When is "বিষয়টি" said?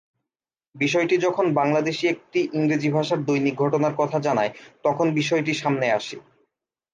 0.75-1.15, 5.19-5.51